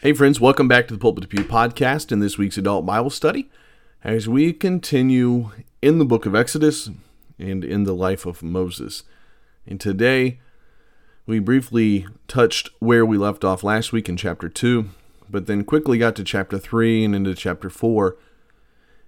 [0.00, 3.10] Hey, friends, welcome back to the Pulpit to Pew podcast in this week's adult Bible
[3.10, 3.50] study
[4.04, 5.50] as we continue
[5.82, 6.88] in the book of Exodus
[7.36, 9.02] and in the life of Moses.
[9.66, 10.38] And today,
[11.26, 14.88] we briefly touched where we left off last week in chapter 2,
[15.28, 18.16] but then quickly got to chapter 3 and into chapter 4.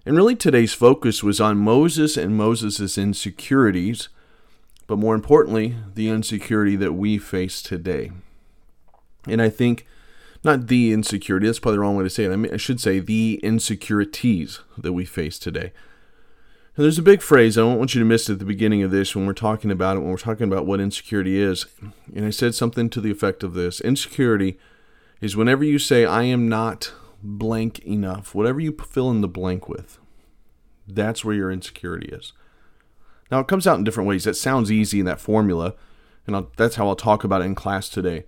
[0.05, 4.09] And really, today's focus was on Moses and Moses' insecurities,
[4.87, 8.11] but more importantly, the insecurity that we face today.
[9.25, 9.87] And I think
[10.43, 12.31] not the insecurity, that's probably the wrong way to say it.
[12.31, 15.71] I, mean, I should say the insecurities that we face today.
[16.75, 18.91] And there's a big phrase, I don't want you to miss at the beginning of
[18.91, 21.65] this when we're talking about it, when we're talking about what insecurity is.
[22.15, 24.57] And I said something to the effect of this Insecurity
[25.19, 29.67] is whenever you say, I am not blank enough, whatever you fill in the blank
[29.67, 29.99] with,
[30.87, 32.33] that's where your insecurity is.
[33.29, 34.23] Now, it comes out in different ways.
[34.23, 35.75] That sounds easy in that formula,
[36.25, 38.25] and I'll, that's how I'll talk about it in class today.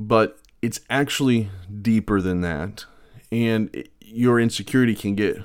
[0.00, 1.50] But it's actually
[1.82, 2.84] deeper than that.
[3.30, 5.42] And your insecurity can get,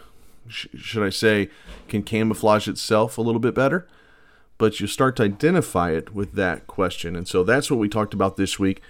[0.47, 1.49] should I say,
[1.87, 3.87] can camouflage itself a little bit better.
[4.57, 7.15] But you start to identify it with that question.
[7.15, 8.81] And so that's what we talked about this week.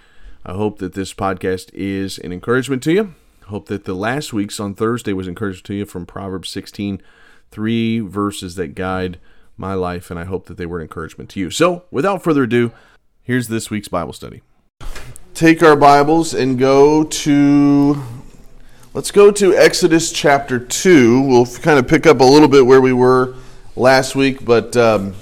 [0.44, 3.14] I hope that this podcast is an encouragement to you.
[3.46, 7.00] Hope that the last week's on Thursday was encouraged to you from Proverbs 16,
[7.50, 9.18] three verses that guide
[9.56, 11.50] my life, and I hope that they were an encouragement to you.
[11.50, 12.72] So, without further ado,
[13.22, 14.42] here's this week's Bible study
[15.42, 18.00] take our Bibles and go to,
[18.94, 21.20] let's go to Exodus chapter 2.
[21.20, 23.34] We'll kind of pick up a little bit where we were
[23.74, 25.16] last week, but um,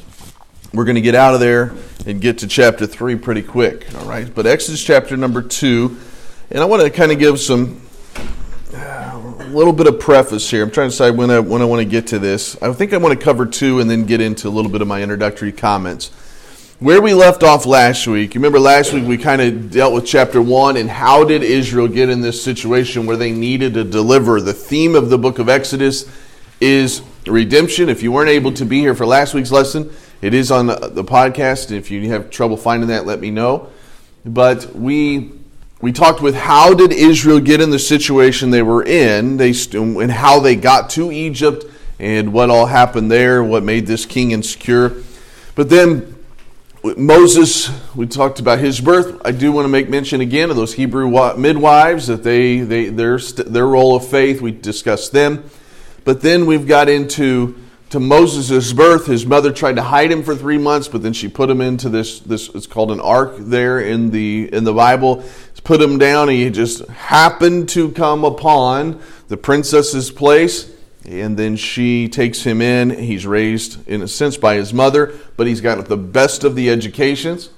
[0.75, 1.73] we're going to get out of there
[2.05, 3.87] and get to chapter 3 pretty quick.
[3.95, 5.97] All right, but Exodus chapter number 2,
[6.51, 7.81] and I want to kind of give some.
[8.75, 10.63] A little bit of preface here.
[10.63, 12.61] I'm trying to decide when I when I want to get to this.
[12.63, 14.87] I think I want to cover two and then get into a little bit of
[14.87, 16.13] my introductory comments
[16.81, 20.07] where we left off last week, you remember last week we kind of dealt with
[20.07, 24.41] chapter 1 and how did Israel get in this situation where they needed to deliver.
[24.41, 26.11] The theme of the book of Exodus
[26.59, 27.91] is redemption.
[27.91, 31.05] If you weren't able to be here for last week's lesson, it is on the
[31.05, 31.71] podcast.
[31.71, 33.69] If you have trouble finding that, let me know.
[34.25, 35.33] But we
[35.83, 40.11] we talked with how did Israel get in the situation they were in, they and
[40.11, 41.65] how they got to Egypt
[41.99, 44.95] and what all happened there, what made this king insecure.
[45.55, 46.17] But then
[46.83, 49.21] Moses, we talked about his birth.
[49.23, 53.19] I do want to make mention again of those Hebrew midwives that they, they their
[53.19, 54.41] their role of faith.
[54.41, 55.45] We discussed them,
[56.05, 57.59] but then we've got into
[57.91, 59.07] to Moses' birth.
[59.07, 61.91] His mother tried to hide him for three months, but then she put him into
[61.91, 65.23] this this it's called an ark there in the in the Bible.
[65.63, 66.31] Put him down.
[66.31, 70.73] He just happened to come upon the princess's place
[71.11, 72.91] and then she takes him in.
[72.91, 76.71] He's raised, in a sense, by his mother, but he's got the best of the
[76.71, 77.51] educations.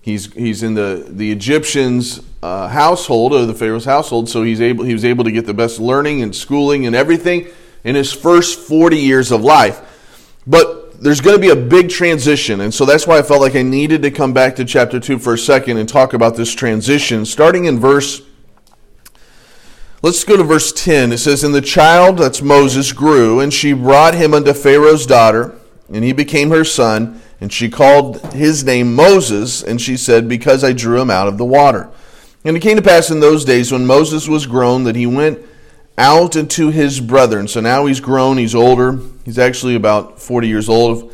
[0.00, 4.84] He's, he's in the, the Egyptians' uh, household, or the Pharaoh's household, so he's able,
[4.84, 7.48] he was able to get the best learning and schooling and everything
[7.84, 10.38] in his first 40 years of life.
[10.46, 13.56] But there's going to be a big transition, and so that's why I felt like
[13.56, 16.54] I needed to come back to chapter 2 for a second and talk about this
[16.54, 17.26] transition.
[17.26, 18.22] Starting in verse
[20.06, 21.10] Let's go to verse 10.
[21.10, 25.58] It says, And the child, that's Moses, grew, and she brought him unto Pharaoh's daughter,
[25.92, 27.20] and he became her son.
[27.40, 31.38] And she called his name Moses, and she said, Because I drew him out of
[31.38, 31.90] the water.
[32.44, 35.40] And it came to pass in those days when Moses was grown that he went
[35.98, 37.48] out unto his brethren.
[37.48, 39.00] So now he's grown, he's older.
[39.24, 41.12] He's actually about 40 years old.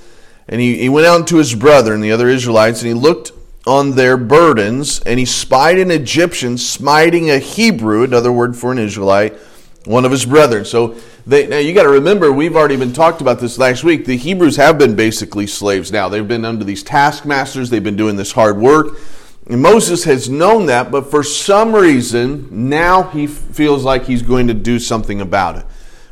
[0.48, 3.32] And he, he went out unto his brethren, the other Israelites, and he looked
[3.66, 8.78] on their burdens, and he spied an Egyptian smiting a Hebrew, another word for an
[8.78, 9.36] Israelite,
[9.84, 10.64] one of his brethren.
[10.64, 10.96] So
[11.26, 14.04] they, now you got to remember, we've already been talked about this last week.
[14.04, 16.08] The Hebrews have been basically slaves now.
[16.08, 17.70] They've been under these taskmasters.
[17.70, 18.98] They've been doing this hard work.
[19.46, 24.46] And Moses has known that, but for some reason, now he feels like he's going
[24.48, 25.66] to do something about it.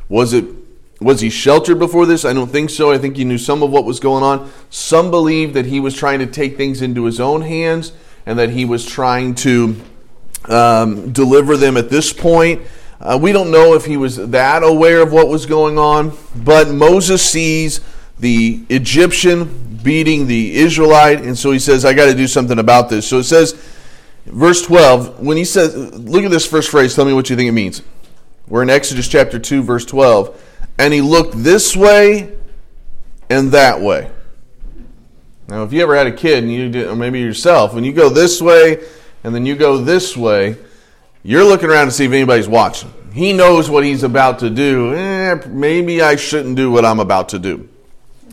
[0.09, 0.45] Was it
[1.01, 2.23] was he sheltered before this?
[2.25, 2.91] I don't think so.
[2.91, 4.51] I think he knew some of what was going on.
[4.69, 7.91] Some believe that he was trying to take things into his own hands
[8.27, 9.81] and that he was trying to
[10.45, 12.61] um, deliver them at this point.
[12.99, 16.69] Uh, we don't know if he was that aware of what was going on, but
[16.69, 17.81] Moses sees
[18.19, 22.89] the Egyptian beating the Israelite, and so he says, I got to do something about
[22.89, 23.07] this.
[23.07, 23.53] So it says,
[24.27, 27.49] verse 12, when he says, look at this first phrase, tell me what you think
[27.49, 27.81] it means.
[28.47, 32.35] We're in Exodus chapter 2, verse 12 and he looked this way
[33.29, 34.09] and that way.
[35.47, 37.91] Now, if you ever had a kid, and you did, or maybe yourself, when you
[37.91, 38.83] go this way
[39.23, 40.55] and then you go this way,
[41.23, 42.93] you're looking around to see if anybody's watching.
[43.13, 44.95] He knows what he's about to do.
[44.95, 47.67] Eh, maybe I shouldn't do what I'm about to do.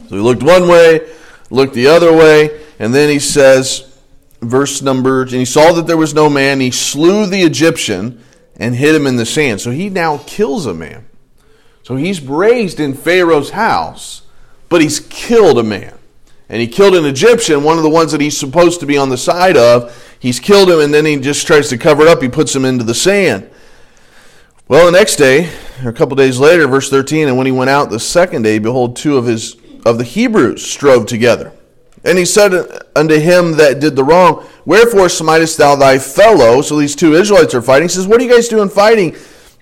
[0.08, 1.10] So he looked one way,
[1.50, 4.00] looked the other way, and then he says,
[4.40, 6.60] verse number, and he saw that there was no man.
[6.60, 8.22] He slew the Egyptian
[8.56, 9.60] and hid him in the sand.
[9.60, 11.07] So he now kills a man.
[11.88, 14.20] So he's raised in Pharaoh's house,
[14.68, 15.94] but he's killed a man.
[16.50, 19.08] And he killed an Egyptian, one of the ones that he's supposed to be on
[19.08, 20.14] the side of.
[20.20, 22.20] He's killed him, and then he just tries to cover it up.
[22.20, 23.48] He puts him into the sand.
[24.68, 25.50] Well, the next day,
[25.82, 28.58] or a couple days later, verse 13, and when he went out the second day,
[28.58, 29.56] behold, two of his
[29.86, 31.54] of the Hebrews strove together.
[32.04, 32.52] And he said
[32.96, 36.60] unto him that did the wrong, Wherefore smitest thou thy fellow?
[36.60, 37.88] So these two Israelites are fighting.
[37.88, 39.16] He says, What are you guys doing fighting?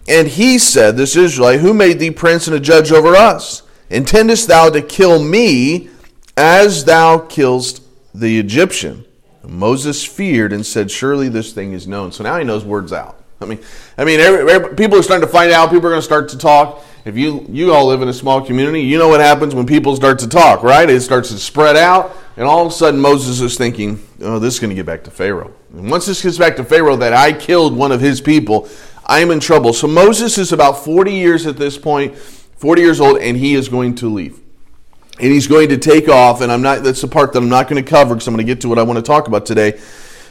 [0.09, 3.63] And he said, This Israelite, Who made thee prince and a judge over us?
[3.91, 5.89] Intendest thou to kill me
[6.37, 7.83] as thou killest
[8.15, 9.05] the Egyptian?
[9.45, 12.13] Moses feared and said, Surely this thing is known.
[12.13, 13.23] So now he knows words out.
[13.41, 13.61] I mean,
[13.99, 15.71] I mean, every, every, people are starting to find out.
[15.71, 16.83] People are going to start to talk.
[17.05, 19.95] If you you all live in a small community, you know what happens when people
[19.95, 20.89] start to talk, right?
[20.89, 24.55] It starts to spread out, and all of a sudden Moses is thinking, "Oh, this
[24.55, 27.13] is going to get back to Pharaoh." And once this gets back to Pharaoh, that
[27.13, 28.69] I killed one of his people,
[29.07, 29.73] I am in trouble.
[29.73, 33.69] So Moses is about forty years at this point, forty years old, and he is
[33.69, 34.41] going to leave,
[35.21, 36.41] and he's going to take off.
[36.41, 36.83] And I'm not.
[36.83, 38.69] That's the part that I'm not going to cover because I'm going to get to
[38.69, 39.81] what I want to talk about today.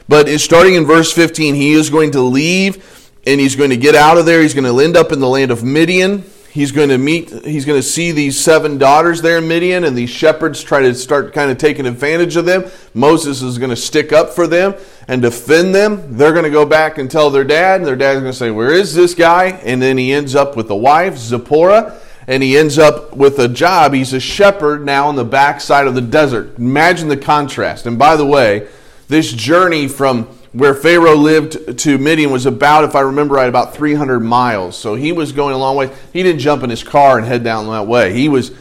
[0.07, 1.55] But it's starting in verse 15.
[1.55, 4.41] He is going to leave and he's going to get out of there.
[4.41, 6.23] He's going to end up in the land of Midian.
[6.55, 9.93] He's going to meet, he's going to see these seven daughters there in Midian, and
[9.93, 12.63] these shepherds try to start kind of taking advantage of them.
[12.93, 14.73] Moses is going to stick up for them
[15.09, 16.15] and defend them.
[16.15, 18.51] They're going to go back and tell their dad, and their dad's going to say,
[18.51, 19.47] Where is this guy?
[19.65, 23.49] And then he ends up with a wife, Zipporah, and he ends up with a
[23.49, 23.93] job.
[23.93, 26.57] He's a shepherd now on the backside of the desert.
[26.57, 27.85] Imagine the contrast.
[27.85, 28.69] And by the way,
[29.09, 33.75] this journey from where Pharaoh lived to Midian was about, if I remember right, about
[33.75, 34.77] 300 miles.
[34.77, 35.91] So he was going a long way.
[36.13, 38.13] He didn't jump in his car and head down that way.
[38.13, 38.53] He was,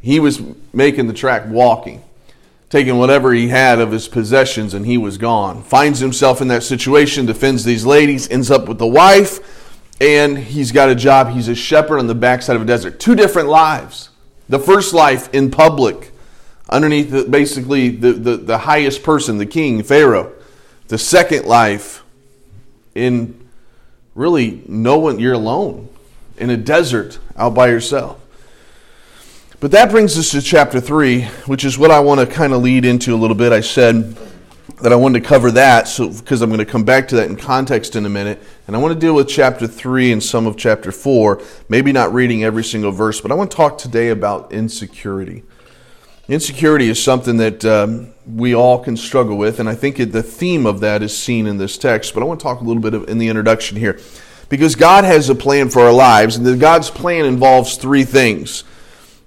[0.00, 0.40] he was
[0.72, 2.00] making the track walking,
[2.70, 5.64] taking whatever he had of his possessions, and he was gone.
[5.64, 10.70] Finds himself in that situation, defends these ladies, ends up with the wife, and he's
[10.70, 11.30] got a job.
[11.30, 13.00] He's a shepherd on the backside of a desert.
[13.00, 14.10] Two different lives.
[14.48, 16.12] The first life in public
[16.68, 20.32] underneath the, basically the, the, the highest person, the king, Pharaoh.
[20.88, 22.02] The second life
[22.94, 23.48] in
[24.14, 25.88] really no one, you're alone
[26.36, 28.18] in a desert out by yourself.
[29.60, 32.62] But that brings us to chapter 3, which is what I want to kind of
[32.62, 33.52] lead into a little bit.
[33.52, 34.16] I said
[34.82, 37.30] that I wanted to cover that so because I'm going to come back to that
[37.30, 38.42] in context in a minute.
[38.66, 42.12] And I want to deal with chapter 3 and some of chapter 4, maybe not
[42.12, 45.44] reading every single verse, but I want to talk today about insecurity.
[46.32, 50.22] Insecurity is something that um, we all can struggle with, and I think it, the
[50.22, 52.14] theme of that is seen in this text.
[52.14, 54.00] But I want to talk a little bit of, in the introduction here.
[54.48, 58.64] Because God has a plan for our lives, and God's plan involves three things.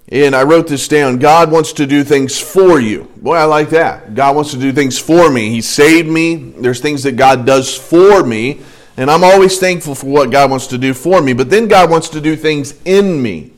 [0.09, 1.19] And I wrote this down.
[1.19, 3.03] God wants to do things for you.
[3.17, 4.15] Boy, I like that.
[4.15, 5.51] God wants to do things for me.
[5.51, 6.37] He saved me.
[6.57, 8.61] There's things that God does for me.
[8.97, 11.33] And I'm always thankful for what God wants to do for me.
[11.33, 13.51] But then God wants to do things in me.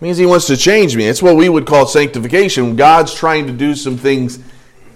[0.00, 1.06] Means he wants to change me.
[1.06, 2.74] It's what we would call sanctification.
[2.74, 4.38] God's trying to do some things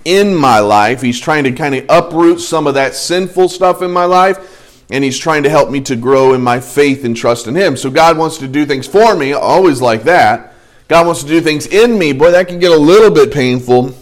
[0.04, 1.02] in my life.
[1.02, 5.04] He's trying to kind of uproot some of that sinful stuff in my life, and
[5.04, 7.76] he's trying to help me to grow in my faith and trust in him.
[7.76, 10.54] So God wants to do things for me, always like that.
[10.88, 12.12] God wants to do things in me.
[12.12, 13.94] Boy, that can get a little bit painful.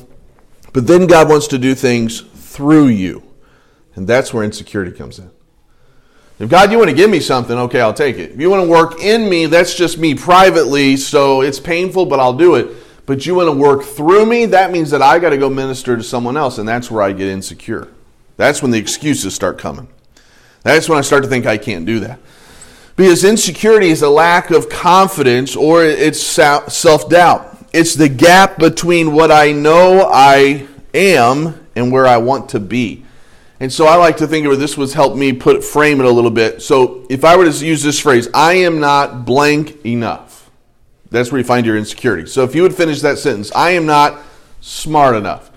[0.72, 3.22] But then God wants to do things through you.
[3.94, 5.30] And that's where insecurity comes in.
[6.42, 8.32] If God, you want to give me something, okay, I'll take it.
[8.32, 12.18] If you want to work in me, that's just me privately, so it's painful, but
[12.18, 12.68] I'll do it.
[13.06, 15.96] But you want to work through me, that means that I got to go minister
[15.96, 17.86] to someone else, and that's where I get insecure.
[18.38, 19.86] That's when the excuses start coming.
[20.64, 22.18] That's when I start to think I can't do that.
[22.96, 27.56] Because insecurity is a lack of confidence or it's self doubt.
[27.72, 33.04] It's the gap between what I know I am and where I want to be.
[33.62, 36.04] And so I like to think of it, this was help me put frame it
[36.04, 36.62] a little bit.
[36.62, 40.50] So if I were to use this phrase, I am not blank enough.
[41.12, 42.26] That's where you find your insecurity.
[42.26, 44.18] So if you would finish that sentence, I am not
[44.60, 45.52] smart enough.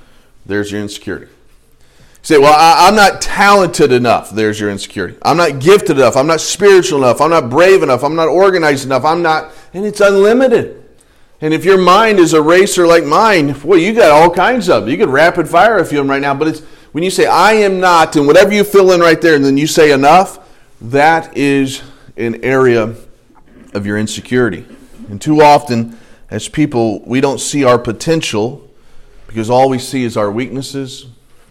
[0.46, 1.32] There's your insecurity.
[2.22, 4.30] Say, well, I, am not talented enough.
[4.30, 5.18] There's your insecurity.
[5.24, 6.16] I'm not gifted enough.
[6.16, 7.22] I'm not spiritual enough.
[7.22, 8.04] I'm not brave enough.
[8.04, 9.04] I'm not organized enough.
[9.04, 10.80] I'm not, and it's unlimited.
[11.42, 14.88] And if your mind is a racer like mine, well, you got all kinds of.
[14.88, 16.62] You could rapid fire a few of them right now, but it's
[16.96, 19.58] when you say, I am not, and whatever you fill in right there, and then
[19.58, 20.40] you say enough,
[20.80, 21.84] that is
[22.16, 22.96] an area
[23.74, 24.66] of your insecurity.
[25.10, 25.98] And too often,
[26.30, 28.72] as people, we don't see our potential
[29.28, 31.08] because all we see is our weaknesses,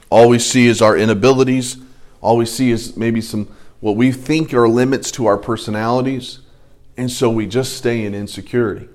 [0.08, 1.76] all we see is our inabilities,
[2.22, 6.38] all we see is maybe some what we think are limits to our personalities.
[6.96, 8.88] And so we just stay in insecurity.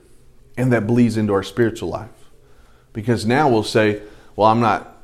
[0.57, 2.09] And that bleeds into our spiritual life.
[2.91, 4.01] Because now we'll say,
[4.35, 4.98] well, I'm not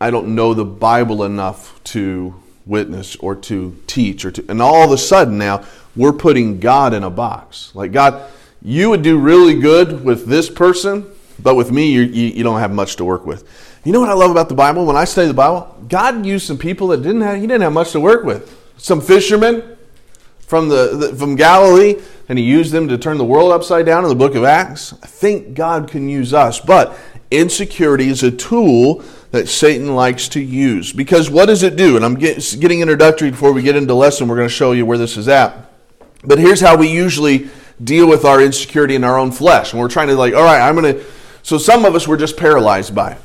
[0.00, 4.84] I don't know the Bible enough to witness or to teach or to and all
[4.84, 5.64] of a sudden now
[5.94, 7.74] we're putting God in a box.
[7.74, 8.30] Like God,
[8.62, 11.04] you would do really good with this person,
[11.38, 13.46] but with me you, you, you don't have much to work with.
[13.84, 14.86] You know what I love about the Bible?
[14.86, 17.72] When I study the Bible, God used some people that didn't have he didn't have
[17.72, 18.56] much to work with.
[18.78, 19.76] Some fishermen
[20.38, 21.96] from the, the from Galilee,
[22.28, 24.94] and he used them to turn the world upside down in the book of Acts.
[25.02, 26.96] I think God can use us, but
[27.30, 30.92] insecurity is a tool that Satan likes to use.
[30.92, 31.96] Because what does it do?
[31.96, 34.28] And I'm get, getting introductory before we get into lesson.
[34.28, 35.70] We're going to show you where this is at.
[36.24, 37.48] But here's how we usually
[37.82, 39.72] deal with our insecurity in our own flesh.
[39.72, 41.04] And we're trying to like, all right, I'm going to.
[41.42, 43.16] So some of us we're just paralyzed by.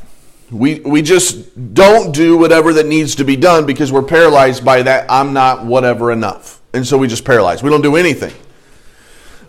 [0.52, 4.84] We we just don't do whatever that needs to be done because we're paralyzed by
[4.84, 5.10] that.
[5.10, 7.64] I'm not whatever enough, and so we just paralyze.
[7.64, 8.32] We don't do anything.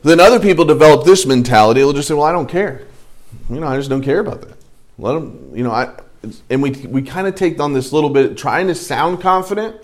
[0.02, 1.80] Then other people develop this mentality.
[1.80, 2.86] They'll just say, "Well, I don't care.
[3.50, 4.56] You know, I just don't care about that.
[4.98, 5.50] Let them.
[5.54, 5.92] You know, I."
[6.50, 9.76] And we we kind of take on this little bit, trying to sound confident,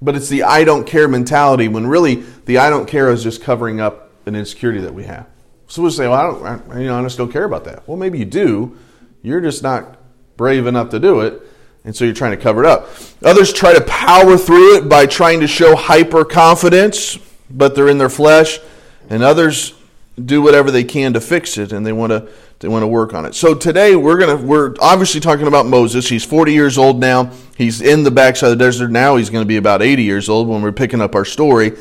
[0.00, 3.42] but it's the I don't care mentality when really the I don't care is just
[3.42, 5.26] covering up an insecurity that we have.
[5.68, 7.88] So we'll say, well, I don't, I, you know, I just don't care about that.
[7.88, 8.76] Well, maybe you do.
[9.22, 9.98] You're just not
[10.36, 11.40] brave enough to do it,
[11.84, 12.88] and so you're trying to cover it up.
[13.24, 17.98] Others try to power through it by trying to show hyper confidence, but they're in
[17.98, 18.60] their flesh,
[19.08, 19.74] and others
[20.22, 22.28] do whatever they can to fix it, and they want to
[22.62, 23.34] they want to work on it.
[23.34, 26.08] So today we're gonna we're obviously talking about Moses.
[26.08, 27.32] He's 40 years old now.
[27.56, 29.16] He's in the backside of the desert now.
[29.16, 31.72] He's going to be about 80 years old when we're picking up our story.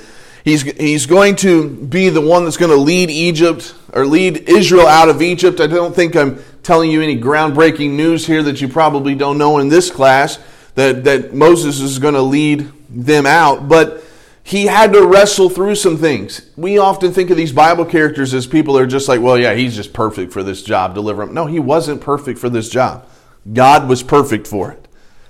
[0.44, 4.88] He's, he's going to be the one that's going to lead Egypt or lead Israel
[4.88, 5.60] out of Egypt.
[5.60, 9.60] I don't think I'm telling you any groundbreaking news here that you probably don't know
[9.60, 10.40] in this class
[10.76, 13.68] that, that Moses is going to lead them out.
[13.68, 14.04] But
[14.44, 16.50] he had to wrestle through some things.
[16.56, 19.54] We often think of these Bible characters as people that are just like, well, yeah,
[19.54, 21.34] he's just perfect for this job, deliver him.
[21.34, 23.08] No, he wasn't perfect for this job.
[23.52, 24.88] God was perfect for it.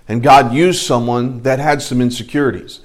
[0.08, 2.82] And God used someone that had some insecurities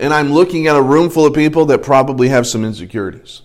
[0.00, 3.42] and I'm looking at a room full of people that probably have some insecurities.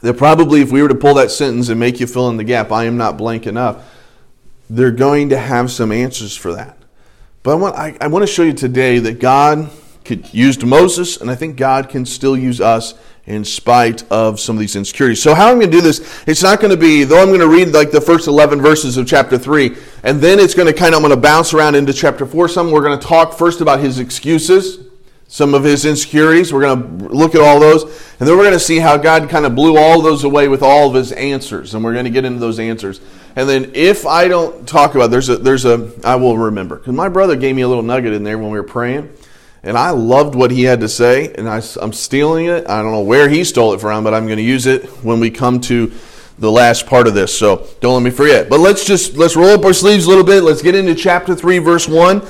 [0.00, 2.44] That probably, if we were to pull that sentence and make you fill in the
[2.44, 3.84] gap, I am not blank enough,
[4.70, 6.78] they're going to have some answers for that.
[7.42, 9.70] But I want, I, I want to show you today that God
[10.06, 12.94] could used Moses, and I think God can still use us
[13.26, 15.20] in spite of some of these insecurities.
[15.20, 17.40] So how I'm going to do this, it's not going to be, though I'm going
[17.40, 20.72] to read like the first 11 verses of chapter 3, and then it's going to
[20.72, 22.70] kind of, I'm going to bounce around into chapter 4 some.
[22.70, 24.86] We're going to talk first about his excuses
[25.28, 26.52] some of his insecurities.
[26.52, 27.82] We're going to look at all those.
[27.82, 30.62] And then we're going to see how God kind of blew all those away with
[30.62, 31.74] all of his answers.
[31.74, 33.00] And we're going to get into those answers.
[33.34, 36.76] And then if I don't talk about there's a there's a I will remember.
[36.76, 39.12] Because my brother gave me a little nugget in there when we were praying.
[39.66, 41.34] And I loved what he had to say.
[41.34, 42.68] And I, I'm stealing it.
[42.68, 45.18] I don't know where he stole it from, but I'm going to use it when
[45.18, 45.92] we come to
[46.38, 47.36] the last part of this.
[47.36, 48.48] So don't let me forget.
[48.48, 50.42] But let's just let's roll up our sleeves a little bit.
[50.42, 52.22] Let's get into chapter 3 verse 1.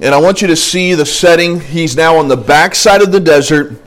[0.00, 1.60] And I want you to see the setting.
[1.60, 3.80] He's now on the backside of the desert.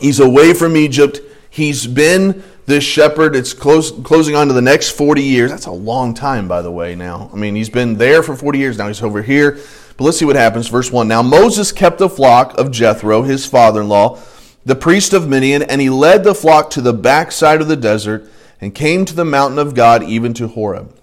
[0.00, 1.20] He's away from Egypt.
[1.50, 3.36] He's been this shepherd.
[3.36, 5.50] It's close, closing on to the next 40 years.
[5.50, 7.30] That's a long time, by the way, now.
[7.32, 8.78] I mean, he's been there for 40 years.
[8.78, 9.58] Now he's over here.
[9.96, 10.68] But let's see what happens.
[10.68, 11.08] Verse 1.
[11.08, 14.18] Now Moses kept the flock of Jethro, his father in law,
[14.64, 18.30] the priest of Midian, and he led the flock to the backside of the desert
[18.60, 20.94] and came to the mountain of God, even to Horeb.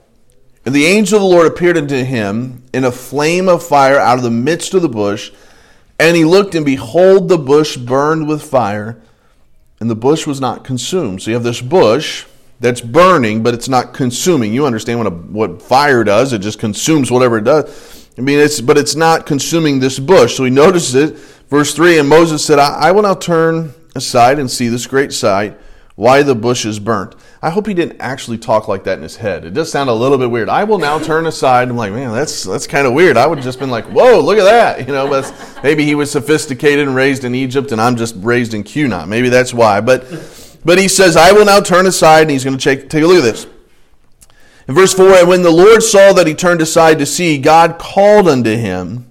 [0.65, 4.17] And the angel of the Lord appeared unto him in a flame of fire out
[4.17, 5.31] of the midst of the bush.
[5.97, 9.01] And he looked, and behold, the bush burned with fire,
[9.79, 11.21] and the bush was not consumed.
[11.21, 12.25] So you have this bush
[12.59, 14.53] that's burning, but it's not consuming.
[14.53, 18.06] You understand what, a, what fire does, it just consumes whatever it does.
[18.17, 20.35] I mean, it's, but it's not consuming this bush.
[20.37, 21.17] So he notices it.
[21.49, 25.13] Verse 3 And Moses said, I, I will now turn aside and see this great
[25.13, 25.59] sight,
[25.95, 27.15] why the bush is burnt.
[27.41, 29.45] I hope he didn't actually talk like that in his head.
[29.45, 30.49] It does sound a little bit weird.
[30.49, 31.69] I will now turn aside.
[31.69, 33.17] I'm like, man, that's that's kind of weird.
[33.17, 34.77] I would have just been like, whoa, look at that.
[34.87, 38.53] You know, but maybe he was sophisticated and raised in Egypt, and I'm just raised
[38.53, 39.07] in Cunard.
[39.07, 39.81] Maybe that's why.
[39.81, 40.05] But
[40.63, 43.07] but he says, I will now turn aside, and he's going to take take a
[43.07, 43.47] look at this.
[44.67, 47.79] In verse four, and when the Lord saw that he turned aside to see, God
[47.79, 49.09] called unto him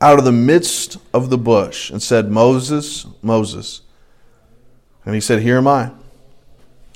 [0.00, 3.82] out of the midst of the bush and said, Moses, Moses.
[5.06, 5.92] And he said, Here am I.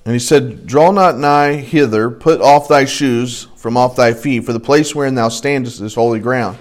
[0.04, 4.44] And he said, Draw not nigh hither, put off thy shoes from off thy feet,
[4.44, 6.58] for the place wherein thou standest is holy ground.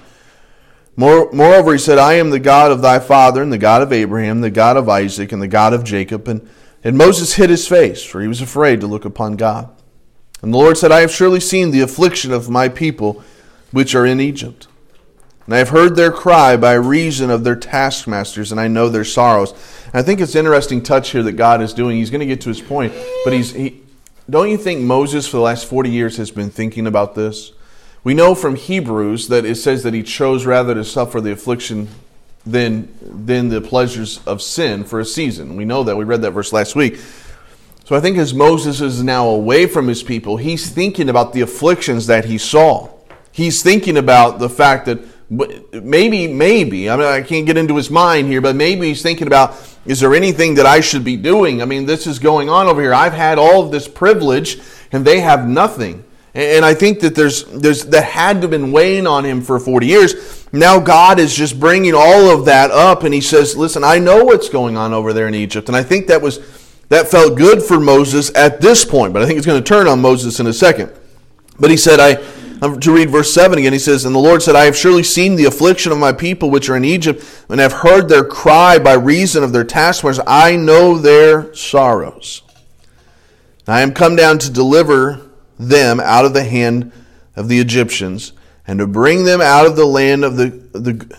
[0.95, 4.41] Moreover, he said, I am the God of thy father, and the God of Abraham,
[4.41, 6.27] the God of Isaac, and the God of Jacob.
[6.27, 6.49] And,
[6.83, 9.69] and Moses hid his face, for he was afraid to look upon God.
[10.41, 13.23] And the Lord said, I have surely seen the affliction of my people
[13.71, 14.67] which are in Egypt.
[15.45, 19.05] And I have heard their cry by reason of their taskmasters, and I know their
[19.05, 19.53] sorrows.
[19.85, 21.97] And I think it's interesting touch here that God is doing.
[21.97, 23.81] He's going to get to his point, but he's he,
[24.29, 27.53] don't you think Moses for the last 40 years has been thinking about this?
[28.03, 31.87] We know from Hebrews that it says that he chose rather to suffer the affliction
[32.45, 35.55] than, than the pleasures of sin for a season.
[35.55, 35.95] We know that.
[35.95, 36.99] We read that verse last week.
[37.87, 41.39] So I think as Moses is now away from his people, he's thinking about the
[41.39, 42.89] afflictions that he saw.
[43.31, 47.89] He's thinking about the fact that maybe, maybe, I mean, I can't get into his
[47.89, 51.61] mind here, but maybe he's thinking about, is there anything that I should be doing?
[51.61, 52.93] I mean, this is going on over here.
[52.93, 54.59] I've had all of this privilege
[54.91, 56.03] and they have nothing.
[56.33, 59.61] And I think that there's, there's, that had to have been weighing on him for
[59.61, 60.45] 40 years.
[60.51, 64.25] Now God is just bringing all of that up and he says, listen, I know
[64.25, 65.69] what's going on over there in Egypt.
[65.69, 66.39] And I think that was,
[66.89, 69.87] that felt good for Moses at this point, but I think it's going to turn
[69.87, 70.91] on Moses in a second.
[71.59, 72.15] But he said, I
[72.59, 75.35] to read verse 7 again, he says, And the Lord said, I have surely seen
[75.35, 78.93] the affliction of my people which are in Egypt, and have heard their cry by
[78.93, 80.23] reason of their taskmasters.
[80.25, 82.41] I know their sorrows.
[83.67, 85.29] I am come down to deliver
[85.59, 86.91] them out of the hand
[87.35, 88.31] of the Egyptians,
[88.67, 91.17] and to bring them out of the land of the the.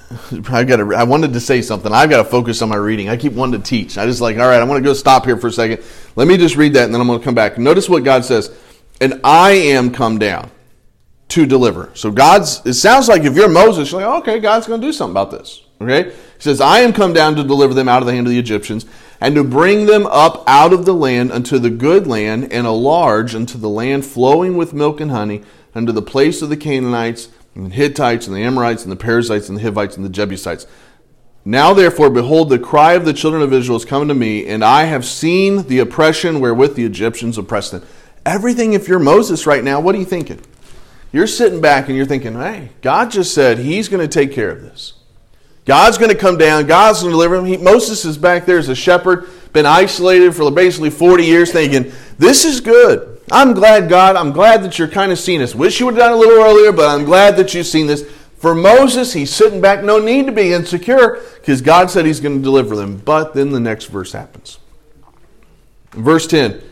[0.52, 1.93] I got I wanted to say something.
[1.93, 3.09] I've got to focus on my reading.
[3.09, 3.97] I keep wanting to teach.
[3.97, 5.83] I just like, all right, I'm going to go stop here for a second.
[6.14, 7.59] Let me just read that, and then I'm going to come back.
[7.59, 8.57] Notice what God says.
[9.00, 10.50] And I am come down
[11.28, 11.90] to deliver.
[11.95, 12.64] So God's.
[12.67, 15.31] It sounds like if you're Moses, you're like, okay, God's going to do something about
[15.31, 15.62] this.
[15.81, 16.11] Okay.
[16.11, 18.38] He says, I am come down to deliver them out of the hand of the
[18.38, 18.85] Egyptians,
[19.21, 22.73] and to bring them up out of the land unto the good land, and a
[22.73, 25.43] large unto the land flowing with milk and honey,
[25.75, 27.28] unto the place of the Canaanites
[27.59, 30.67] and the Hittites and the Amorites and the Perizzites and the Hivites and the Jebusites.
[31.45, 34.65] Now therefore, behold, the cry of the children of Israel is coming to me, and
[34.65, 37.85] I have seen the oppression wherewith the Egyptians oppressed them.
[38.25, 40.41] Everything, if you're Moses right now, what are you thinking?
[41.11, 44.50] You're sitting back and you're thinking, hey, God just said he's going to take care
[44.50, 44.93] of this.
[45.65, 46.67] God's going to come down.
[46.67, 47.45] God's going to deliver him.
[47.45, 51.93] He, Moses is back there as a shepherd, been isolated for basically 40 years, thinking,
[52.19, 53.18] this is good.
[53.31, 55.55] I'm glad, God, I'm glad that you're kind of seeing this.
[55.55, 58.09] Wish you would have done a little earlier, but I'm glad that you've seen this.
[58.39, 62.39] For Moses, he's sitting back, no need to be insecure because God said he's going
[62.39, 62.99] to deliver them.
[62.99, 64.61] But then the next verse happens.
[65.91, 66.63] Verse 10,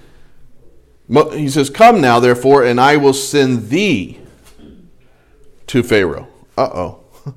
[1.33, 4.21] he says, Come now, therefore, and I will send thee
[5.67, 6.29] to Pharaoh.
[6.57, 7.01] Uh oh.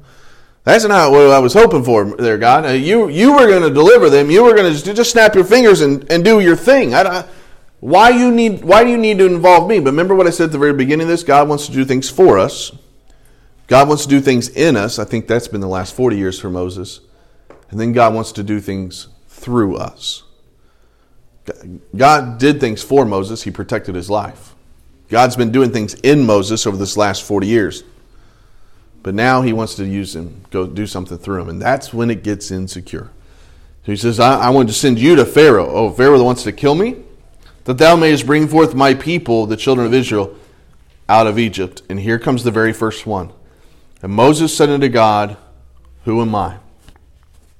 [0.64, 2.66] That's not what I was hoping for there, God.
[2.66, 4.30] Uh, you, you were going to deliver them.
[4.30, 6.94] You were going to just snap your fingers and, and do your thing.
[6.94, 7.28] I,
[7.80, 9.80] why you need why do you need to involve me?
[9.80, 11.24] But remember what I said at the very beginning of this?
[11.24, 12.72] God wants to do things for us.
[13.68, 15.00] God wants to do things in us.
[15.00, 17.02] I think that's been the last 40 years for Moses.
[17.70, 20.24] And then God wants to do things through us.
[21.96, 24.56] God did things for Moses, he protected his life.
[25.08, 27.84] God's been doing things in Moses over this last 40 years.
[29.02, 31.50] But now he wants to use him, go do something through him.
[31.50, 33.10] And that's when it gets insecure.
[33.84, 35.68] He says, I, I want to send you to Pharaoh.
[35.68, 36.98] Oh, Pharaoh wants to kill me?
[37.70, 40.36] That thou mayest bring forth my people, the children of Israel,
[41.08, 41.84] out of Egypt.
[41.88, 43.32] And here comes the very first one.
[44.02, 45.38] And Moses said unto God,
[46.06, 46.58] Who am I?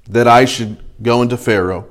[0.08, 1.88] That I should go into Pharaoh,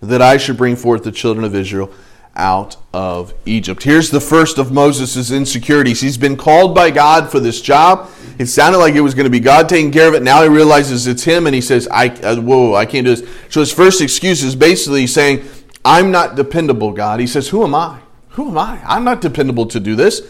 [0.00, 1.92] that I should bring forth the children of Israel
[2.34, 3.84] out of Egypt.
[3.84, 6.00] Here's the first of Moses' insecurities.
[6.00, 8.10] He's been called by God for this job.
[8.36, 10.24] It sounded like it was going to be God taking care of it.
[10.24, 13.28] Now he realizes it's him and he says, I, uh, whoa, I can't do this.
[13.48, 15.44] So his first excuse is basically saying,
[15.84, 17.20] I'm not dependable, God.
[17.20, 18.00] He says, Who am I?
[18.30, 18.80] Who am I?
[18.86, 20.22] I'm not dependable to do this.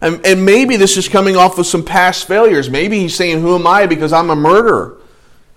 [0.00, 2.68] And, and maybe this is coming off of some past failures.
[2.68, 3.86] Maybe he's saying, Who am I?
[3.86, 4.98] Because I'm a murderer.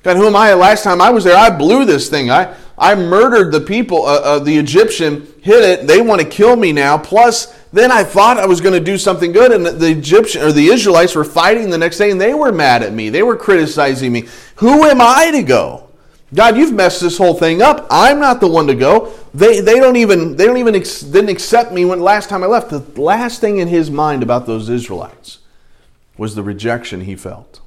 [0.03, 0.53] God, who am I?
[0.53, 2.31] Last time I was there, I blew this thing.
[2.31, 5.87] I, I murdered the people, uh, uh, the Egyptian, hit it.
[5.87, 6.97] They want to kill me now.
[6.97, 10.43] Plus, then I thought I was going to do something good, and the, the Egyptian
[10.43, 13.09] or the Israelites were fighting the next day, and they were mad at me.
[13.09, 14.27] They were criticizing me.
[14.57, 15.86] Who am I to go?
[16.33, 17.87] God, you've messed this whole thing up.
[17.89, 19.13] I'm not the one to go.
[19.33, 22.47] They, they don't even they don't even ex, didn't accept me when last time I
[22.47, 22.69] left.
[22.69, 25.39] The last thing in his mind about those Israelites
[26.17, 27.61] was the rejection he felt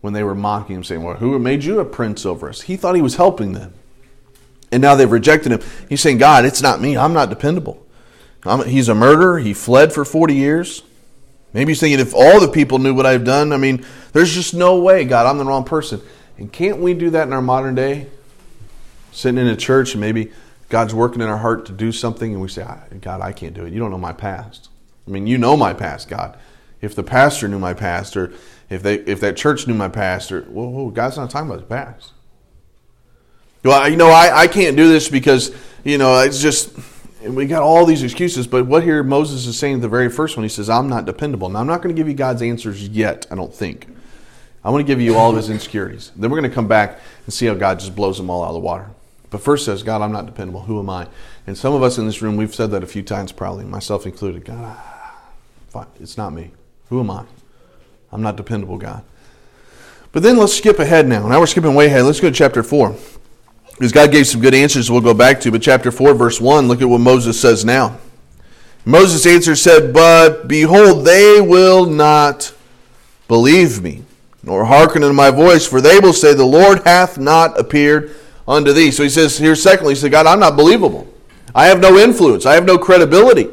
[0.00, 2.76] when they were mocking him, saying, "Well, who made you a prince over us?" He
[2.76, 3.74] thought he was helping them,
[4.72, 5.60] and now they've rejected him.
[5.88, 6.96] He's saying, "God, it's not me.
[6.96, 7.86] I'm not dependable.
[8.44, 9.38] I'm, he's a murderer.
[9.38, 10.82] He fled for 40 years."
[11.52, 13.82] Maybe he's thinking, if all the people knew what I've done, I mean,
[14.12, 16.02] there's just no way, God, I'm the wrong person.
[16.38, 18.08] And can't we do that in our modern day?
[19.12, 20.30] Sitting in a church and maybe
[20.68, 22.66] God's working in our heart to do something and we say,
[23.00, 23.72] God, I can't do it.
[23.72, 24.68] You don't know my past.
[25.06, 26.36] I mean, you know my past, God.
[26.80, 28.32] If the pastor knew my past or
[28.68, 31.60] if they if that church knew my past or whoa, whoa God's not talking about
[31.60, 32.12] his past.
[33.62, 36.72] Well, you know, I, I can't do this because, you know, it's just
[37.22, 40.44] we got all these excuses, but what here Moses is saying the very first one,
[40.44, 41.48] he says, I'm not dependable.
[41.48, 43.88] Now I'm not going to give you God's answers yet, I don't think.
[44.66, 46.10] I want to give you all of his insecurities.
[46.16, 48.48] Then we're going to come back and see how God just blows them all out
[48.48, 48.90] of the water.
[49.30, 50.62] But first says, God, I'm not dependable.
[50.62, 51.06] Who am I?
[51.46, 54.06] And some of us in this room, we've said that a few times, probably, myself
[54.06, 54.44] included.
[54.44, 54.76] God,
[55.68, 56.50] fine, it's not me.
[56.88, 57.24] Who am I?
[58.10, 59.04] I'm not dependable, God.
[60.10, 61.28] But then let's skip ahead now.
[61.28, 62.02] Now we're skipping way ahead.
[62.02, 62.96] Let's go to chapter 4.
[63.70, 65.52] Because God gave some good answers we'll go back to.
[65.52, 67.98] But chapter 4, verse 1, look at what Moses says now.
[68.84, 72.52] Moses answered, said, But behold, they will not
[73.28, 74.05] believe me,
[74.46, 78.14] nor hearken unto my voice, for they will say, The Lord hath not appeared
[78.48, 78.92] unto thee.
[78.92, 81.06] So he says here, secondly, he said, God, I'm not believable.
[81.54, 82.46] I have no influence.
[82.46, 83.48] I have no credibility.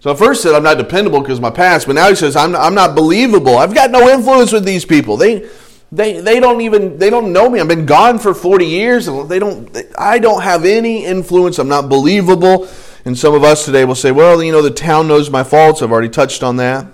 [0.00, 2.54] So first said I'm not dependable because of my past, but now he says I'm
[2.54, 3.56] I'm not believable.
[3.56, 5.16] I've got no influence with these people.
[5.16, 5.48] They
[5.90, 7.58] they they don't even they don't know me.
[7.58, 11.58] I've been gone for 40 years and they don't I don't have any influence.
[11.58, 12.68] I'm not believable.
[13.06, 15.80] And some of us today will say, well, you know, the town knows my faults.
[15.80, 16.86] I've already touched on that.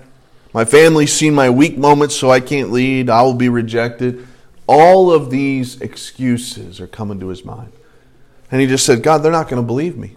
[0.53, 3.09] My family's seen my weak moments, so I can't lead.
[3.09, 4.27] I will be rejected.
[4.67, 7.71] All of these excuses are coming to his mind.
[8.51, 10.15] And he just said, God, they're not going to believe me.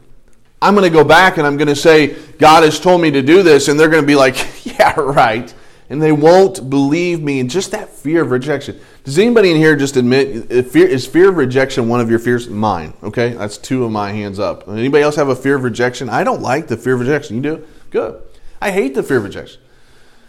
[0.60, 3.22] I'm going to go back and I'm going to say, God has told me to
[3.22, 3.68] do this.
[3.68, 5.52] And they're going to be like, yeah, right
[5.88, 9.76] and they won't believe me and just that fear of rejection does anybody in here
[9.76, 13.58] just admit uh, fear, is fear of rejection one of your fears mine okay that's
[13.58, 16.68] two of my hands up anybody else have a fear of rejection i don't like
[16.68, 18.20] the fear of rejection you do good
[18.60, 19.60] i hate the fear of rejection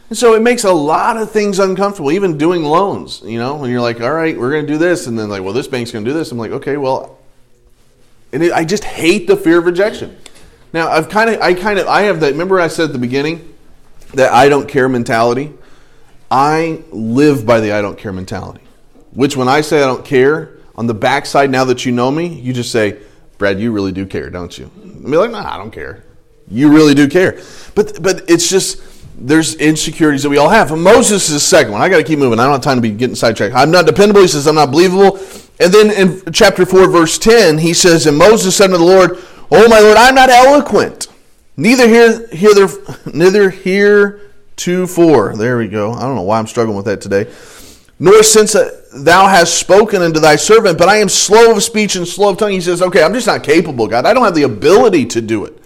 [0.10, 3.70] and so it makes a lot of things uncomfortable even doing loans you know when
[3.70, 5.92] you're like all right we're going to do this and then like well this bank's
[5.92, 7.18] going to do this i'm like okay well
[8.32, 10.16] and it, i just hate the fear of rejection
[10.74, 13.00] now i've kind of i kind of i have that remember i said at the
[13.00, 13.56] beginning
[14.16, 15.54] that I don't care mentality.
[16.32, 18.62] I live by the I don't care mentality.
[19.12, 22.28] Which, when I say I don't care, on the backside, now that you know me,
[22.28, 22.98] you just say,
[23.38, 24.70] Brad, you really do care, don't you?
[24.84, 26.04] I mean, like, nah, I don't care.
[26.50, 27.42] You really do care.
[27.76, 28.82] But, but it's just,
[29.18, 30.76] there's insecurities that we all have.
[30.78, 31.82] Moses is the second one.
[31.82, 32.40] I got to keep moving.
[32.40, 33.56] I don't have time to be getting sidetracked.
[33.56, 34.22] I'm not dependable.
[34.22, 35.18] He says, I'm not believable.
[35.60, 39.18] And then in chapter 4, verse 10, he says, And Moses said to the Lord,
[39.52, 41.08] Oh, my Lord, I'm not eloquent
[41.58, 42.30] Neither here,
[43.14, 44.22] neither here
[44.58, 45.36] to for.
[45.36, 45.92] There we go.
[45.92, 47.32] I don't know why I'm struggling with that today.
[47.98, 51.96] Nor since uh, thou hast spoken unto thy servant, but I am slow of speech
[51.96, 52.52] and slow of tongue.
[52.52, 54.06] He says, okay, I'm just not capable, God.
[54.06, 55.58] I don't have the ability to do it.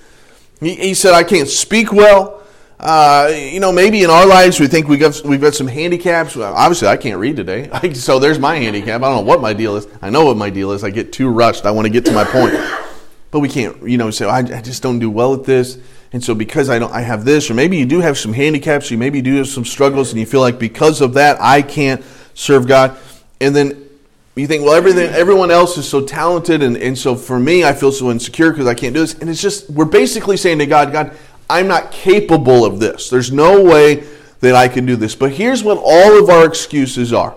[0.60, 2.39] He, he said, I can't speak well.
[2.80, 6.38] Uh, you know, maybe in our lives we think we've got we've got some handicaps.
[6.38, 9.02] Obviously, I can't read today, so there's my handicap.
[9.02, 9.88] I don't know what my deal is.
[10.02, 10.84] I know what my deal is.
[10.84, 11.66] I get too rushed.
[11.66, 12.54] I want to get to my point
[13.32, 15.78] but we can't, you know, say, I, I just don't do well at this.
[16.12, 18.90] And so because I don't, I have this, or maybe you do have some handicaps,
[18.90, 22.04] you maybe do have some struggles, and you feel like because of that, I can't
[22.34, 22.98] serve God.
[23.40, 23.88] And then
[24.36, 27.74] you think, well, everything, everyone else is so talented, and, and so for me, I
[27.74, 29.14] feel so insecure because I can't do this.
[29.14, 31.16] And it's just, we're basically saying to God, God,
[31.50, 33.10] I'm not capable of this.
[33.10, 34.04] There's no way
[34.42, 35.16] that I can do this.
[35.16, 37.36] But here's what all of our excuses are.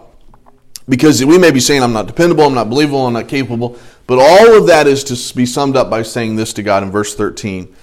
[0.88, 3.78] Because we may be saying, I'm not dependable, I'm not believable, I'm not capable.
[4.06, 6.90] But all of that is to be summed up by saying this to God in
[6.90, 7.74] verse 13.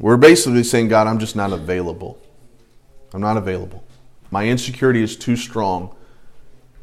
[0.00, 2.18] We're basically saying, God, I'm just not available.
[3.14, 3.84] I'm not available.
[4.30, 5.94] My insecurity is too strong.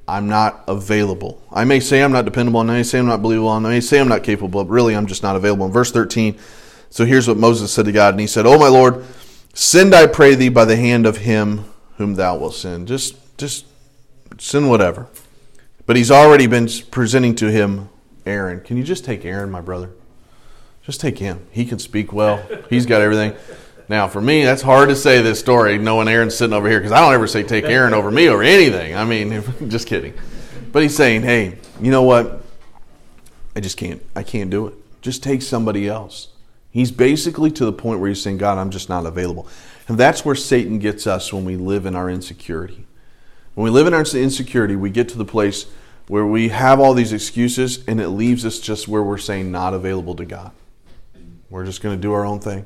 [0.07, 1.41] I'm not available.
[1.51, 3.69] I may say I'm not dependable, and I may say I'm not believable, and I
[3.71, 5.65] may say I'm not capable, but really I'm just not available.
[5.65, 6.37] In verse 13,
[6.89, 9.05] so here's what Moses said to God, and he said, Oh my Lord,
[9.53, 11.65] send I pray thee by the hand of him
[11.97, 12.87] whom thou wilt send.
[12.87, 13.65] Just just
[14.37, 15.07] send whatever.
[15.85, 17.89] But he's already been presenting to him
[18.25, 18.61] Aaron.
[18.61, 19.91] Can you just take Aaron, my brother?
[20.83, 21.45] Just take him.
[21.51, 22.43] He can speak well.
[22.69, 23.35] He's got everything.
[23.87, 26.91] Now, for me, that's hard to say this story knowing Aaron's sitting over here because
[26.91, 28.95] I don't ever say take Aaron over me or anything.
[28.95, 30.13] I mean, just kidding.
[30.71, 32.43] But he's saying, hey, you know what?
[33.55, 34.01] I just can't.
[34.15, 34.75] I can't do it.
[35.01, 36.29] Just take somebody else.
[36.71, 39.47] He's basically to the point where he's saying, God, I'm just not available.
[39.87, 42.85] And that's where Satan gets us when we live in our insecurity.
[43.55, 45.65] When we live in our insecurity, we get to the place
[46.07, 49.73] where we have all these excuses and it leaves us just where we're saying not
[49.73, 50.51] available to God.
[51.49, 52.65] We're just going to do our own thing.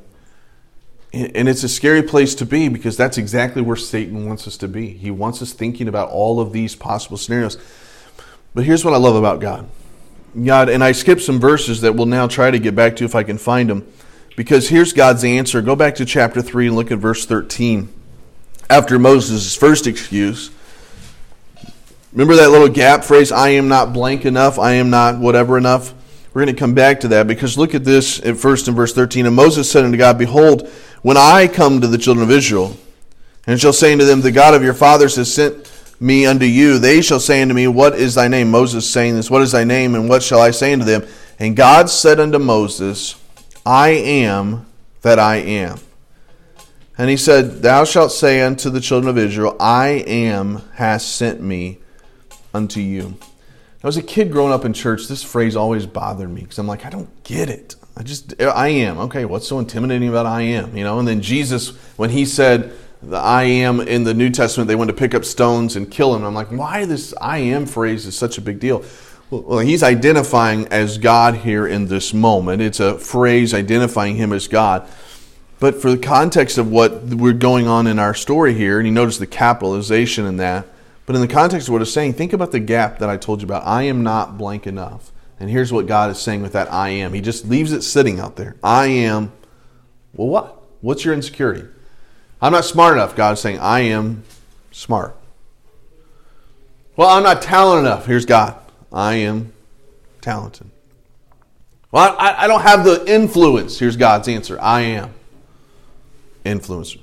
[1.14, 4.68] And it's a scary place to be because that's exactly where Satan wants us to
[4.68, 4.90] be.
[4.90, 7.58] He wants us thinking about all of these possible scenarios.
[8.54, 9.70] But here's what I love about God.
[10.42, 13.16] God, and I skipped some verses that we'll now try to get back to if
[13.16, 13.88] I can find them.
[14.36, 15.62] Because here's God's answer.
[15.62, 17.94] Go back to chapter 3 and look at verse 13.
[18.70, 20.50] After Moses' first excuse,
[22.14, 25.96] Remember that little gap phrase, I am not blank enough, I am not whatever enough?
[26.32, 28.94] We're going to come back to that because look at this at first in verse
[28.94, 29.26] 13.
[29.26, 30.70] And Moses said unto God, Behold,
[31.02, 32.78] when I come to the children of Israel,
[33.48, 35.66] and shall say unto them, The God of your fathers has sent
[36.04, 38.52] me unto you, they shall say unto me, What is thy name?
[38.52, 41.08] Moses saying this, What is thy name, and what shall I say unto them?
[41.40, 43.16] And God said unto Moses,
[43.66, 44.66] I am
[45.02, 45.80] that I am.
[46.98, 51.42] And he said, Thou shalt say unto the children of Israel, I am has sent
[51.42, 51.80] me
[52.54, 53.18] unto you.
[53.82, 56.86] As a kid growing up in church, this phrase always bothered me because I'm like,
[56.86, 57.76] I don't get it.
[57.96, 58.98] I just, I am.
[59.00, 60.76] Okay, what's so intimidating about I am?
[60.76, 62.74] You know, and then Jesus, when he said,
[63.10, 66.16] the I am in the New Testament, they want to pick up stones and kill
[66.16, 66.24] him.
[66.24, 68.84] I'm like, why this I am phrase is such a big deal?
[69.30, 72.62] Well, he's identifying as God here in this moment.
[72.62, 74.88] It's a phrase identifying him as God.
[75.60, 78.94] But for the context of what we're going on in our story here, and you
[78.94, 80.68] notice the capitalization in that,
[81.06, 83.42] but in the context of what it's saying, think about the gap that I told
[83.42, 83.66] you about.
[83.66, 85.12] I am not blank enough.
[85.40, 87.14] And here's what God is saying with that I am.
[87.14, 88.56] He just leaves it sitting out there.
[88.64, 89.32] I am,
[90.14, 90.64] well, what?
[90.82, 91.68] What's your insecurity?
[92.44, 93.16] I'm not smart enough.
[93.16, 94.26] God is saying, I am
[94.70, 95.16] smart.
[96.98, 98.06] Well, I'm not talented enough.
[98.06, 98.58] Here's God.
[98.92, 99.54] I am
[100.20, 100.70] talented.
[101.90, 103.80] Well, I, I don't have the influence.
[103.80, 105.14] Here's God's answer I am
[106.44, 107.00] influencer.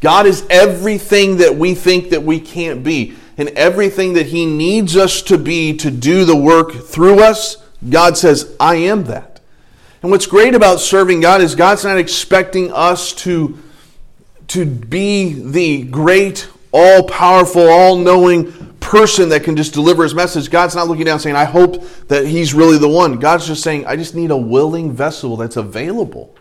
[0.00, 4.96] God is everything that we think that we can't be, and everything that He needs
[4.96, 7.58] us to be to do the work through us.
[7.86, 9.40] God says, I am that.
[10.00, 13.58] And what's great about serving God is God's not expecting us to
[14.50, 20.50] to be the great, all powerful, all knowing person that can just deliver his message.
[20.50, 23.18] God's not looking down saying, I hope that he's really the one.
[23.18, 26.34] God's just saying, I just need a willing vessel that's available.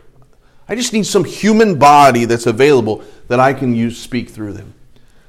[0.68, 4.74] I just need some human body that's available that I can use speak through them.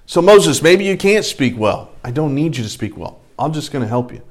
[0.07, 1.91] So, Moses, maybe you can't speak well.
[2.03, 3.21] I don't need you to speak well.
[3.39, 4.23] I'm just going to help you.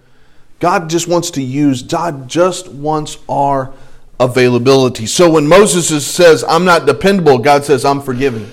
[0.60, 3.74] God just wants to use, God just wants our
[4.20, 5.06] availability.
[5.06, 8.52] So when Moses says, I'm not dependable, God says, I'm forgiving.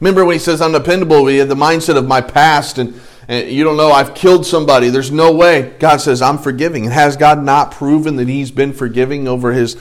[0.00, 3.48] Remember when he says, I'm dependable, we had the mindset of my past and, and
[3.48, 4.90] you don't know, I've killed somebody.
[4.90, 5.74] There's no way.
[5.78, 6.84] God says, I'm forgiving.
[6.84, 9.76] And has God not proven that he's been forgiving over his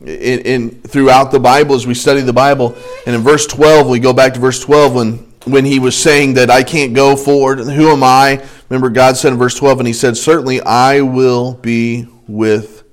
[0.00, 2.76] in, in, throughout the Bible as we study the Bible.
[3.06, 5.12] And in verse 12, we go back to verse 12 when,
[5.44, 7.58] when he was saying that I can't go forward.
[7.60, 8.44] Who am I?
[8.68, 12.84] Remember, God said in verse 12, and he said, Certainly I will be with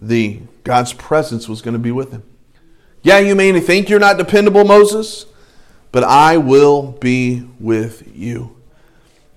[0.00, 0.42] thee.
[0.64, 2.22] God's presence was going to be with him.
[3.02, 5.26] Yeah, you may think you're not dependable, Moses,
[5.90, 8.56] but I will be with you.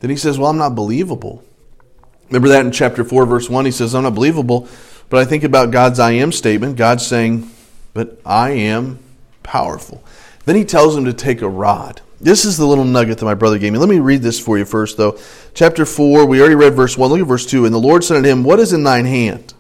[0.02, 1.44] Then he says, Well, I'm not believable.
[2.30, 3.66] Remember that in chapter 4, verse 1?
[3.66, 4.68] He says, I'm not believable.
[5.10, 6.78] But I think about God's I am statement.
[6.78, 7.50] God's saying,
[7.94, 9.00] But I am
[9.42, 10.04] powerful.
[10.46, 12.02] Then he tells him to take a rod.
[12.22, 13.80] This is the little nugget that my brother gave me.
[13.80, 15.18] Let me read this for you first, though.
[15.54, 17.10] Chapter 4, we already read verse 1.
[17.10, 17.66] Look at verse 2.
[17.66, 19.55] And the Lord said unto him, What is in thine hand?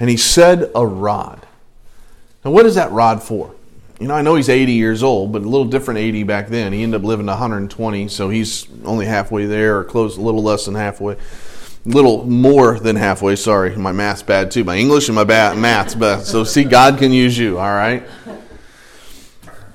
[0.00, 1.46] And he said, A rod.
[2.44, 3.54] Now, what is that rod for?
[4.00, 6.72] You know, I know he's 80 years old, but a little different 80 back then.
[6.72, 10.42] He ended up living to 120, so he's only halfway there, or close, a little
[10.42, 11.14] less than halfway.
[11.14, 11.18] A
[11.84, 13.74] little more than halfway, sorry.
[13.74, 14.62] My math's bad too.
[14.62, 16.22] My English and my bad math's bad.
[16.22, 18.04] So, see, God can use you, all right?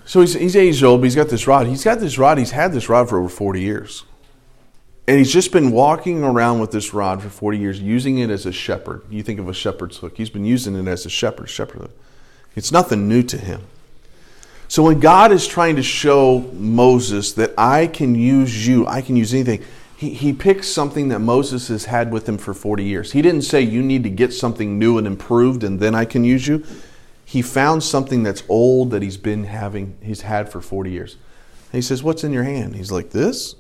[0.05, 1.67] So he's, he's 80 years old, but he's got this rod.
[1.67, 4.03] He's got this rod, he's had this rod for over 40 years.
[5.07, 8.45] And he's just been walking around with this rod for 40 years, using it as
[8.45, 9.01] a shepherd.
[9.09, 10.15] You think of a shepherd's hook.
[10.15, 11.91] He's been using it as a shepherd's shepherd hook.
[12.55, 13.61] It's nothing new to him.
[14.69, 19.15] So when God is trying to show Moses that I can use you, I can
[19.15, 19.63] use anything,
[19.97, 23.11] he, he picks something that Moses has had with him for 40 years.
[23.11, 26.23] He didn't say you need to get something new and improved and then I can
[26.23, 26.63] use you.
[27.25, 31.13] He found something that's old that he's been having, he's had for 40 years.
[31.13, 32.75] And he says, What's in your hand?
[32.75, 33.55] He's like, This?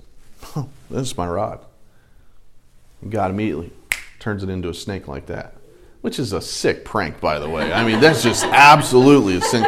[0.89, 1.59] This is my rod.
[3.09, 3.71] God immediately
[4.19, 5.55] turns it into a snake like that,
[6.01, 7.73] which is a sick prank, by the way.
[7.73, 9.65] I mean, that's just absolutely a sin.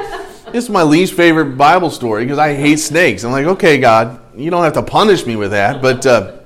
[0.53, 3.25] Is my least favorite Bible story because I hate snakes.
[3.25, 6.05] I'm like, okay, God, you don't have to punish me with that, but.
[6.05, 6.37] Uh,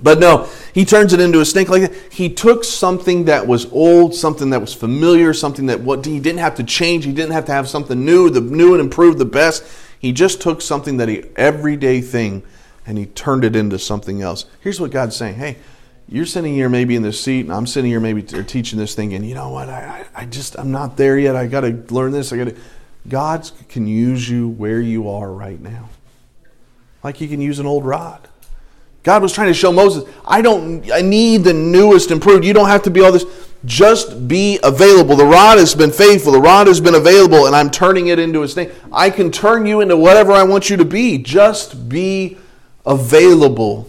[0.00, 2.12] but no, he turns it into a snake like that.
[2.12, 6.38] He took something that was old, something that was familiar, something that what he didn't
[6.38, 7.04] have to change.
[7.04, 9.64] He didn't have to have something new, the new and improved, the best.
[9.98, 12.44] He just took something that he everyday thing
[12.88, 14.46] and he turned it into something else.
[14.60, 15.58] Here's what God's saying Hey,
[16.08, 19.12] you're sitting here maybe in this seat, and I'm sitting here maybe teaching this thing,
[19.12, 19.68] and you know what?
[19.68, 21.36] I, I just, I'm not there yet.
[21.36, 22.32] I got to learn this.
[22.32, 22.56] I got to.
[23.06, 25.90] God can use you where you are right now.
[27.04, 28.26] Like he can use an old rod.
[29.02, 32.44] God was trying to show Moses, I don't I need the newest improved.
[32.44, 33.24] You don't have to be all this.
[33.64, 35.14] Just be available.
[35.14, 36.32] The rod has been faithful.
[36.32, 38.72] The rod has been available, and I'm turning it into a snake.
[38.92, 41.18] I can turn you into whatever I want you to be.
[41.18, 42.38] Just be
[42.88, 43.88] available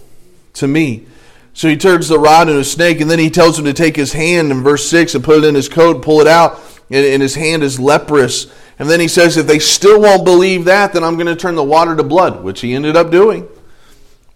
[0.53, 1.05] to me.
[1.53, 3.95] So he turns the rod into a snake, and then he tells him to take
[3.95, 6.59] his hand in verse 6 and put it in his coat, pull it out,
[6.91, 8.51] and, his hand is leprous.
[8.77, 11.55] And then he says, if they still won't believe that, then I'm going to turn
[11.55, 13.47] the water to blood, which he ended up doing.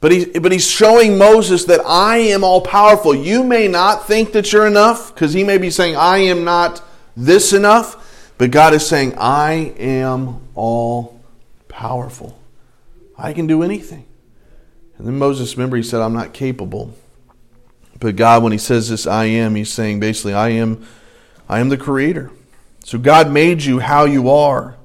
[0.02, 3.16] But, he, but he's showing Moses that I am all powerful.
[3.16, 6.84] You may not think that you're enough, because he may be saying, I am not
[7.16, 8.34] this enough.
[8.38, 11.22] But God is saying, I am all
[11.70, 12.38] powerful.
[13.18, 14.06] I can do anything.
[15.04, 16.94] And then Moses, remember, he said, I'm not capable.
[18.00, 20.88] But God, when he says this, I am, he's saying basically, I am,
[21.50, 22.32] I am the creator.
[22.86, 24.78] So God made you how you are.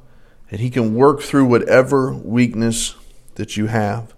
[0.50, 2.94] and he can work through whatever weakness
[3.34, 4.14] that you have.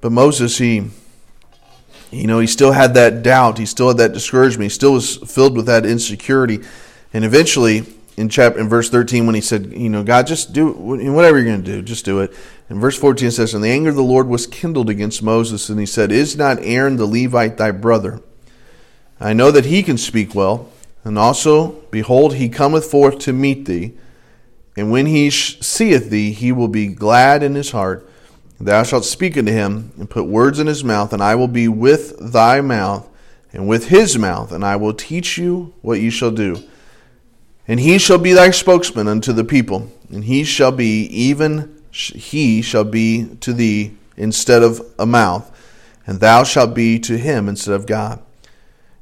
[0.00, 0.90] But Moses, he,
[2.10, 3.58] you know, he still had that doubt.
[3.58, 4.64] He still had that discouragement.
[4.64, 6.60] He still was filled with that insecurity.
[7.12, 7.86] And eventually,
[8.20, 11.46] in chapter in verse 13, when he said, you know, God, just do whatever you're
[11.46, 12.34] going to do, just do it.
[12.68, 15.70] In verse 14 it says, And the anger of the Lord was kindled against Moses,
[15.70, 18.20] and he said, Is not Aaron the Levite thy brother?
[19.18, 20.70] I know that he can speak well,
[21.02, 23.94] and also, behold, he cometh forth to meet thee.
[24.76, 28.06] And when he seeth thee, he will be glad in his heart.
[28.60, 31.68] Thou shalt speak unto him, and put words in his mouth, and I will be
[31.68, 33.08] with thy mouth,
[33.50, 36.62] and with his mouth, and I will teach you what you shall do.
[37.70, 42.62] And he shall be thy spokesman unto the people, and he shall be even he
[42.62, 45.48] shall be to thee instead of a mouth,
[46.04, 48.20] and thou shalt be to him instead of God.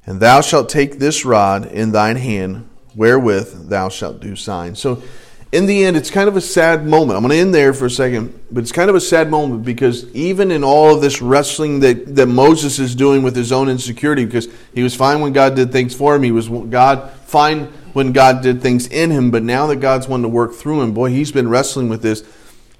[0.05, 4.79] And thou shalt take this rod in thine hand, wherewith thou shalt do signs.
[4.79, 5.03] So,
[5.51, 7.17] in the end, it's kind of a sad moment.
[7.17, 9.65] I'm going to end there for a second, but it's kind of a sad moment
[9.65, 13.71] because even in all of this wrestling that, that Moses is doing with his own
[13.71, 17.73] insecurity, because he was fine when God did things for him, he was God fine
[17.99, 20.95] when God did things in him, but now that God's wanting to work through him,
[20.95, 22.23] boy, he's been wrestling with this.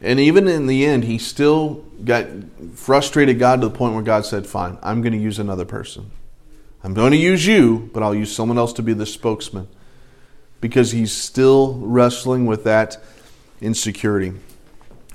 [0.01, 2.29] And even in the end, he still got
[2.75, 6.13] frustrated God to the point where God said, Fine, I'm going to use another person.
[6.85, 9.67] I'm going to use you, but I'll use someone else to be the spokesman
[10.61, 12.99] because he's still wrestling with that
[13.61, 14.35] insecurity.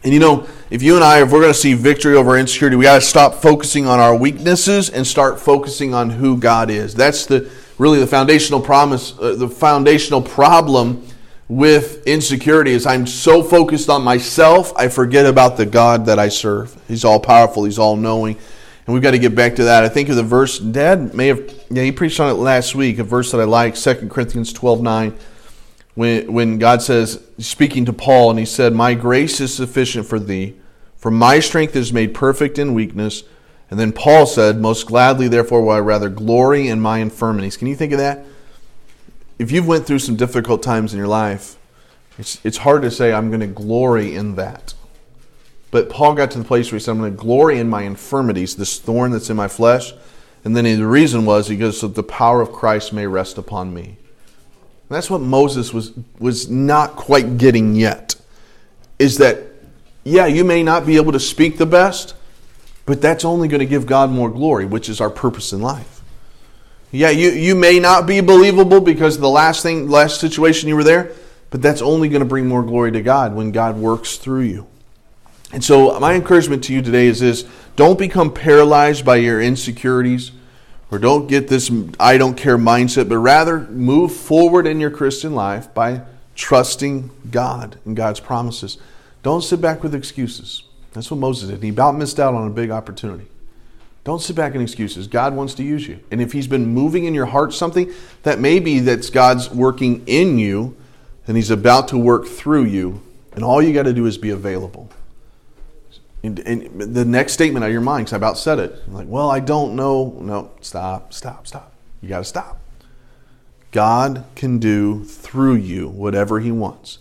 [0.04, 2.76] And you know, if you and I, if we're going to see victory over insecurity,
[2.76, 6.94] we got to stop focusing on our weaknesses and start focusing on who God is.
[6.94, 11.06] That's the really the foundational promise, uh, the foundational problem
[11.48, 16.30] with insecurity is I'm so focused on myself, I forget about the God that I
[16.30, 16.76] serve.
[16.88, 18.38] He's all powerful, he's all knowing.
[18.86, 19.84] And we've got to get back to that.
[19.84, 23.00] I think of the verse, Dad may have, yeah, he preached on it last week,
[23.00, 25.18] a verse that I like, 2 Corinthians 12 9,
[25.96, 30.20] when, when God says, speaking to Paul, and he said, My grace is sufficient for
[30.20, 30.56] thee,
[30.98, 33.24] for my strength is made perfect in weakness.
[33.69, 37.58] And then Paul said, Most gladly, therefore, will I rather glory in my infirmities.
[37.58, 38.26] Can you think of that?
[39.39, 41.58] If you've went through some difficult times in your life,
[42.17, 44.73] it's, it's hard to say, I'm going to glory in that.
[45.71, 47.82] But Paul got to the place where he said, I'm going to glory in my
[47.82, 49.91] infirmities, this thorn that's in my flesh.
[50.45, 53.73] And then the reason was he goes, so the power of Christ may rest upon
[53.73, 53.84] me.
[53.84, 58.15] And that's what Moses was, was not quite getting yet.
[58.99, 59.39] Is that,
[60.04, 62.13] yeah, you may not be able to speak the best,
[62.86, 66.02] but that's only going to give God more glory, which is our purpose in life.
[66.91, 70.84] Yeah, you, you may not be believable because the last thing, last situation you were
[70.84, 71.12] there,
[71.50, 74.67] but that's only going to bring more glory to God when God works through you.
[75.52, 80.32] And so, my encouragement to you today is this don't become paralyzed by your insecurities
[80.91, 85.34] or don't get this I don't care mindset, but rather move forward in your Christian
[85.34, 86.02] life by
[86.36, 88.78] trusting God and God's promises.
[89.22, 90.63] Don't sit back with excuses.
[90.93, 91.62] That's what Moses did.
[91.62, 93.27] He about missed out on a big opportunity.
[94.03, 95.08] Don't sit back in excuses.
[95.08, 95.99] God wants to use you.
[96.12, 97.91] And if He's been moving in your heart something,
[98.23, 100.75] that may be that's God's working in you
[101.25, 103.01] and He's about to work through you.
[103.34, 104.89] And all you got to do is be available.
[106.21, 108.93] And, and the next statement out of your mind, because I about said it, I'm
[108.93, 110.15] like, well, I don't know.
[110.19, 111.73] No, stop, stop, stop.
[112.01, 112.60] You got to stop.
[113.71, 116.99] God can do through you whatever He wants.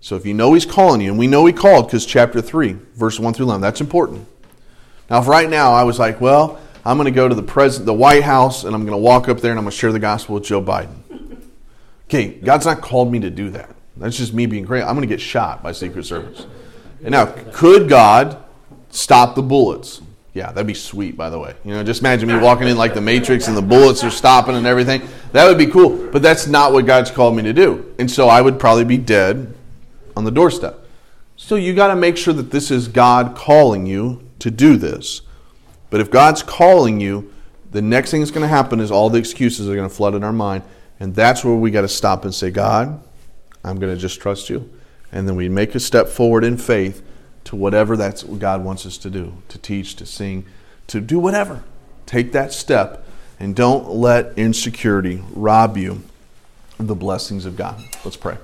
[0.00, 2.76] So if you know He's calling you, and we know He called because chapter 3,
[2.94, 4.26] verse 1 through 11, that's important.
[5.10, 7.86] Now, if right now I was like, well, I'm going to go to the president,
[7.86, 9.92] the White House, and I'm going to walk up there and I'm going to share
[9.92, 11.40] the gospel with Joe Biden.
[12.08, 13.74] Okay, God's not called me to do that.
[13.96, 14.82] That's just me being great.
[14.82, 16.46] I'm going to get shot by Secret Service.
[17.02, 18.42] And now, could God
[18.90, 20.00] stop the bullets.
[20.32, 21.54] Yeah, that'd be sweet, by the way.
[21.64, 24.54] You know, just imagine me walking in like the Matrix and the bullets are stopping
[24.54, 25.02] and everything.
[25.32, 26.10] That would be cool.
[26.10, 27.94] But that's not what God's called me to do.
[27.98, 29.54] And so I would probably be dead
[30.16, 30.80] on the doorstep.
[31.36, 35.20] So you got to make sure that this is God calling you to do this.
[35.90, 37.32] But if God's calling you,
[37.70, 40.14] the next thing that's going to happen is all the excuses are going to flood
[40.14, 40.62] in our mind.
[40.98, 43.02] And that's where we got to stop and say, God,
[43.62, 44.70] I'm going to just trust you.
[45.12, 47.02] And then we make a step forward in faith
[47.44, 50.46] to whatever that's what God wants us to do to teach, to sing,
[50.88, 51.62] to do whatever.
[52.06, 53.06] Take that step
[53.38, 56.02] and don't let insecurity rob you
[56.78, 57.82] of the blessings of God.
[58.04, 58.38] Let's pray.